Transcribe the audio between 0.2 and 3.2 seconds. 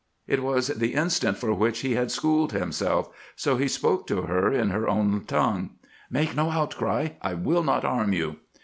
It was the instant for which he had schooled himself,